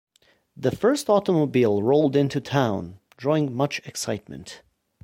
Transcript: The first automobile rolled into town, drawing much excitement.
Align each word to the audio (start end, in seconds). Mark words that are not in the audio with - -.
The 0.57 0.71
first 0.75 1.11
automobile 1.11 1.83
rolled 1.83 2.15
into 2.15 2.41
town, 2.41 2.97
drawing 3.17 3.53
much 3.55 3.77
excitement. 3.85 4.63